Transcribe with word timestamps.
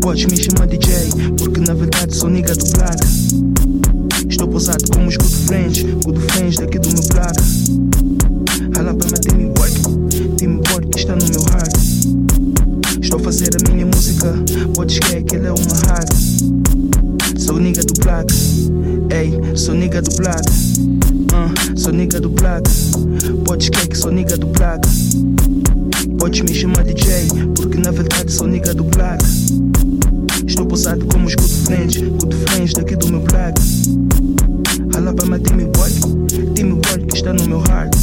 Podes 0.00 0.26
me 0.26 0.36
chamar 0.36 0.66
DJ, 0.66 0.90
porque 1.38 1.60
na 1.60 1.74
verdade 1.74 2.16
sou 2.16 2.28
nigga 2.28 2.54
do 2.54 2.64
black. 2.72 3.53
Estou 4.34 4.48
posado 4.48 4.82
como 4.92 5.06
os 5.06 5.16
good 5.16 5.36
friends, 5.46 5.82
good 6.04 6.20
friends 6.32 6.56
daqui 6.56 6.76
do 6.80 6.88
meu 6.88 7.04
black. 7.12 7.40
Rala 8.74 8.92
para 8.92 9.06
meu 9.06 9.20
team 9.20 9.54
work, 9.56 10.36
team 10.36 10.60
work 10.72 10.88
que 10.88 10.98
está 10.98 11.14
no 11.14 11.24
meu 11.28 11.40
heart. 11.52 13.00
Estou 13.00 13.20
a 13.20 13.22
fazer 13.22 13.50
a 13.54 13.72
minha 13.72 13.86
música, 13.86 14.34
podes 14.74 14.98
querer 14.98 15.22
que 15.22 15.36
ela 15.36 15.46
é 15.46 15.52
uma 15.52 15.76
hard. 15.86 16.12
Sou 17.38 17.60
nigga 17.60 17.84
do 17.84 17.94
black, 18.02 18.34
ei, 19.12 19.56
sou 19.56 19.72
nigga 19.76 20.02
do 20.02 20.16
black. 20.16 20.50
Uh, 20.50 21.78
sou 21.78 21.92
nigga 21.92 22.20
do 22.20 22.30
black, 22.30 22.68
podes 23.44 23.68
querer 23.68 23.86
que 23.86 23.96
sou 23.96 24.10
nigga 24.10 24.36
do 24.36 24.48
black. 24.48 24.88
Podes 26.18 26.40
me 26.40 26.52
chamar 26.52 26.82
DJ, 26.82 27.28
porque 27.54 27.78
na 27.78 27.92
verdade 27.92 28.32
sou 28.32 28.48
nigga 28.48 28.74
do 28.74 28.82
black. 28.82 29.24
Estou 30.46 30.66
posado 30.66 31.06
como 31.06 31.24
good 31.24 31.54
friends, 31.64 31.96
good 31.96 32.34
friends 32.34 32.72
daqui 32.74 32.96
do 32.96 33.08
meu 33.08 33.20
para 35.14 35.26
my 35.26 35.38
team 35.38 35.70
work, 35.76 36.54
team 36.54 36.74
work 36.74 37.06
que 37.06 37.16
está 37.16 37.32
no 37.32 37.46
meu 37.46 37.60
heart. 37.60 37.94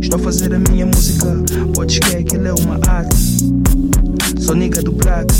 Estou 0.00 0.20
a 0.20 0.22
fazer 0.22 0.54
a 0.54 0.58
minha 0.58 0.86
música, 0.86 1.26
podes 1.74 1.98
querer 1.98 2.22
que 2.24 2.36
ela 2.36 2.48
é 2.48 2.52
uma 2.52 2.78
arte. 2.88 3.16
Sou 4.38 4.54
nigga 4.54 4.82
do 4.82 4.92
black, 4.92 5.34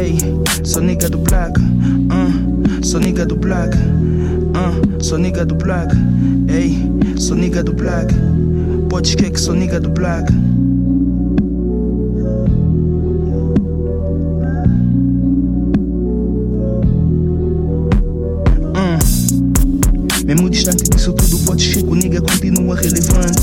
ei, 0.00 0.16
sou 0.62 0.82
nigga 0.82 1.08
do 1.08 1.18
black, 1.18 1.60
uh, 1.60 2.84
sou 2.84 3.00
nigga 3.00 3.26
do 3.26 3.36
black, 3.36 3.76
uh, 3.76 5.02
sou 5.04 5.18
nigga 5.18 5.44
do 5.44 5.54
black, 5.54 5.94
ei, 6.48 6.78
sou 7.18 7.36
nigga 7.36 7.62
do 7.62 7.72
black. 7.72 8.14
Podes 8.88 9.14
querer 9.14 9.30
que 9.30 9.40
sou 9.40 9.54
nigga 9.54 9.80
do 9.80 9.90
black. 9.90 10.32
Distante 20.54 20.84
disso 20.84 21.12
tudo, 21.12 21.36
pode 21.40 21.64
ser 21.64 21.82
que 21.82 21.88
o 21.88 21.94
nigga 21.96 22.20
continua 22.20 22.76
relevante. 22.76 23.42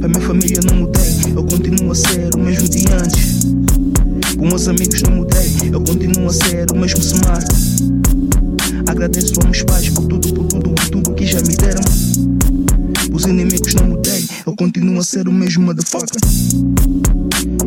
Pra 0.00 0.08
minha 0.08 0.20
família 0.20 0.60
não 0.66 0.74
mudei, 0.78 1.32
eu 1.36 1.44
continuo 1.44 1.92
a 1.92 1.94
ser 1.94 2.34
o 2.34 2.38
mesmo 2.38 2.68
de 2.68 2.84
antes. 2.92 3.44
Com 4.36 4.48
meus 4.48 4.66
amigos 4.66 5.02
não 5.02 5.12
mudei, 5.18 5.52
eu 5.72 5.80
continuo 5.80 6.26
a 6.26 6.32
ser 6.32 6.66
o 6.72 6.76
mesmo 6.76 6.98
smart. 6.98 7.46
Agradeço 8.88 9.34
aos 9.36 9.44
meus 9.44 9.62
pais 9.62 9.88
por 9.90 10.06
tudo, 10.06 10.34
por 10.34 10.44
tudo, 10.46 10.70
por 10.70 10.88
tudo 10.88 11.14
que 11.14 11.26
já 11.26 11.40
me 11.42 11.54
deram. 11.54 11.84
Os 13.12 13.24
inimigos 13.26 13.74
não 13.74 13.86
mudei, 13.86 14.24
eu 14.44 14.56
continuo 14.56 14.98
a 14.98 15.04
ser 15.04 15.28
o 15.28 15.32
mesmo 15.32 15.62
motherfucker. 15.62 16.20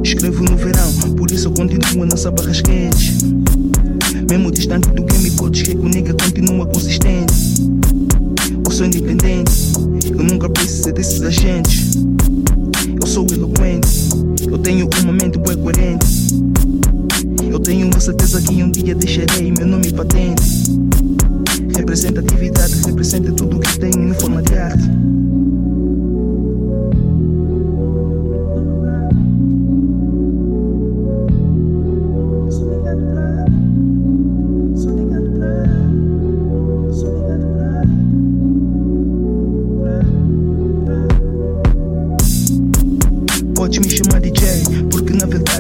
Escrevo 0.04 0.44
no 0.44 0.58
verão, 0.58 0.92
por 1.16 1.32
isso 1.32 1.48
eu 1.48 1.54
continuo 1.54 2.06
nessa 2.06 2.30
barras 2.30 2.60
quentes. 2.60 3.24
Mesmo 4.30 4.52
distante 4.52 4.90
do 4.90 5.04
game, 5.04 5.32
pode 5.32 5.64
que 5.64 5.78
o 5.78 5.88
nigga 5.88 6.14
continua 6.14 6.66
consistente. 6.66 7.07
Sou 8.78 8.86
independente, 8.86 9.74
eu 10.08 10.24
nunca 10.24 10.48
precisei 10.52 10.94
desses 10.94 11.20
agentes. 11.24 11.96
Eu 13.02 13.08
sou 13.08 13.26
eloquente, 13.32 13.88
eu 14.48 14.56
tenho 14.60 14.88
uma 15.02 15.14
mente 15.14 15.40
bem 15.40 15.58
coerente. 15.58 16.06
Eu 17.52 17.60
tenho 17.60 17.90
a 17.90 18.00
certeza 18.00 18.40
que 18.40 18.62
um 18.62 18.70
dia 18.70 18.94
deixarei 18.94 19.52
meu 19.58 19.66
nome 19.66 19.92
patente. 19.92 20.78
Representatividade 21.76 22.76
representa 22.86 23.32
tudo 23.32 23.60
que 23.60 23.80
tenho 23.80 24.10
em 24.10 24.14
forma 24.14 24.44
de 24.44 24.54
arte. 24.54 24.92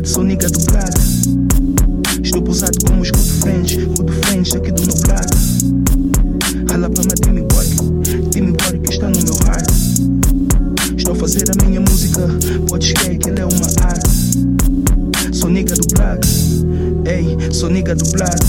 Sou 0.07 0.23
nigga 0.23 0.50
do 0.50 0.59
black. 0.72 1.00
Estou 2.23 2.41
posado 2.41 2.78
como 2.85 3.01
os 3.01 3.12
good 3.12 3.29
friends, 3.41 3.75
good 3.75 4.12
friends 4.25 4.56
aqui 4.56 4.72
do 4.72 4.81
meu 4.84 4.95
black. 5.06 5.28
Rala 6.72 6.90
para 6.90 7.03
my 7.03 7.13
team 7.22 7.45
work, 7.51 8.29
team 8.31 8.47
work 8.51 8.79
que 8.79 8.94
está 8.94 9.09
no 9.09 9.22
meu 9.22 9.35
heart. 9.45 9.69
Estou 10.95 11.13
a 11.13 11.16
fazer 11.16 11.44
a 11.51 11.66
minha 11.66 11.81
música, 11.81 12.22
podes 12.69 12.94
crer 12.94 13.18
que 13.18 13.29
ela 13.29 13.40
é 13.41 13.45
uma 13.45 13.68
arte. 13.81 15.38
Sou 15.38 15.50
nigga 15.50 15.75
do 15.75 15.88
black, 15.94 16.28
ei, 17.06 17.53
sou 17.53 17.69
nigga 17.69 17.94
do 17.94 18.09
black, 18.12 18.45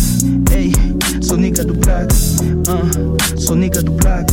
ei, 0.55 0.73
sou 1.21 1.37
nigga 1.37 1.65
do 1.65 1.75
black, 1.75 2.15
uh, 2.69 3.41
sou 3.41 3.57
nigga 3.57 3.83
do 3.83 3.93
black, 3.93 4.33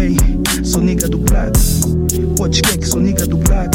ei, 0.00 0.16
sou 0.64 0.82
nigga 0.82 1.08
do 1.08 1.18
black. 1.18 1.58
Podes 2.36 2.60
crer 2.60 2.78
que 2.78 2.88
sou 2.88 3.00
nigga 3.00 3.24
do 3.24 3.36
black. 3.36 3.70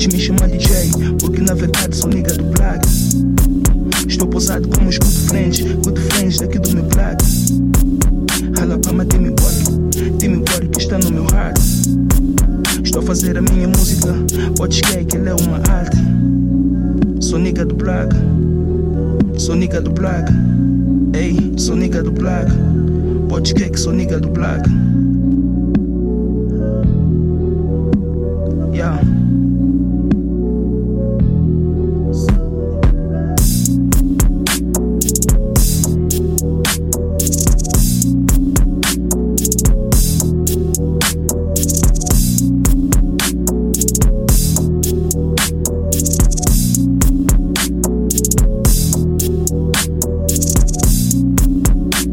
Podes 0.00 0.14
me 0.14 0.18
chamar 0.18 0.48
DJ, 0.48 0.90
porque 1.20 1.42
na 1.42 1.52
verdade 1.52 1.94
sou 1.94 2.08
nigga 2.08 2.32
do 2.32 2.44
black. 2.44 2.88
Estou 4.08 4.26
posado 4.28 4.66
como 4.68 4.88
os 4.88 4.96
good 4.96 5.28
friends, 5.28 5.60
good 5.60 6.00
friends 6.00 6.38
daqui 6.38 6.58
do 6.58 6.72
meu 6.72 6.84
black. 6.84 7.22
Rala 8.56 8.78
para 8.78 8.92
my 8.94 9.04
team 9.04 9.24
work, 9.24 10.16
team 10.16 10.38
work 10.38 10.68
que 10.68 10.78
está 10.78 10.96
no 10.96 11.10
meu 11.10 11.24
heart. 11.24 11.58
Estou 12.82 13.02
a 13.02 13.04
fazer 13.04 13.36
a 13.36 13.42
minha 13.42 13.68
música, 13.68 14.14
podes 14.56 14.80
crer 14.80 15.04
que 15.04 15.18
ela 15.18 15.28
é 15.28 15.34
uma 15.34 15.58
arte. 15.68 15.98
Sou 17.20 17.38
nigga 17.38 17.66
do 17.66 17.74
black, 17.74 18.16
sou 19.36 19.54
nigga 19.54 19.82
do 19.82 19.90
black. 19.90 20.32
Ei, 21.12 21.52
sou 21.58 21.76
nigga 21.76 22.02
do 22.02 22.10
black. 22.10 22.50
Podes 23.28 23.52
crer 23.52 23.70
que 23.70 23.78
sou 23.78 23.92
nigga 23.92 24.18
do 24.18 24.30
black. 24.30 24.66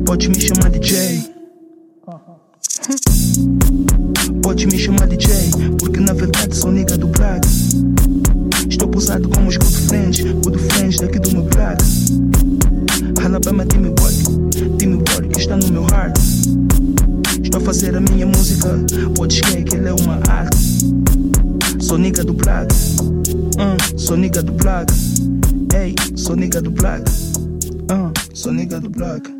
Pode 0.07 0.29
me 0.29 0.39
chamar 0.39 0.69
DJ. 0.69 1.21
Pode 4.41 4.65
me 4.65 4.79
chamar 4.79 5.05
DJ, 5.05 5.29
porque 5.77 5.99
na 5.99 6.13
verdade 6.13 6.55
sou 6.55 6.71
nigga 6.71 6.97
do 6.97 7.07
black. 7.07 7.45
Estou 8.69 8.87
posado 8.87 9.27
como 9.27 9.49
os 9.49 9.57
good 9.57 9.77
friends, 9.89 10.21
good 10.45 10.57
friends 10.59 10.95
daqui 11.01 11.19
do 11.19 11.31
meu 11.31 11.43
black. 11.43 11.83
Rala 13.21 13.37
para 13.41 13.51
my 13.51 13.65
team 13.65 13.87
work, 13.87 14.77
team 14.77 14.93
work 14.93 15.27
que 15.27 15.41
está 15.41 15.57
no 15.57 15.67
meu 15.73 15.83
heart. 15.83 16.17
Estou 17.43 17.59
a 17.61 17.65
fazer 17.65 17.93
a 17.93 17.99
minha 17.99 18.25
música, 18.25 18.79
podes 19.13 19.41
crer 19.41 19.65
que 19.65 19.75
ela 19.75 19.89
é 19.89 19.93
uma 19.93 20.21
arte. 20.29 20.57
Sou 21.81 21.97
nigga 21.97 22.23
do 22.23 22.33
black, 22.33 22.73
uh, 23.59 23.99
sou 23.99 24.15
nigga 24.15 24.41
do 24.41 24.53
black. 24.53 24.93
Ei, 25.75 25.93
sou 26.15 26.37
nigga 26.37 26.61
do 26.61 26.71
black, 26.71 27.03
uh, 27.91 28.13
sou 28.33 28.53
nigga 28.53 28.79
do 28.79 28.89
black. 28.89 29.36